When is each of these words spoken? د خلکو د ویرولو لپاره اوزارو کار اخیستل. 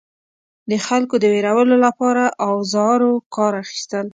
د 0.69 0.71
خلکو 0.87 1.15
د 1.19 1.25
ویرولو 1.33 1.75
لپاره 1.85 2.23
اوزارو 2.49 3.11
کار 3.35 3.53
اخیستل. 3.63 4.05